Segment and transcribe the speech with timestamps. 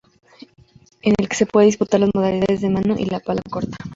[1.03, 3.77] En el que se pueden disputar las modalidades de mano y pala corta.